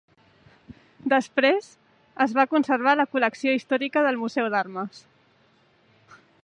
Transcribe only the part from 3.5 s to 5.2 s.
històrica del museu d'armes.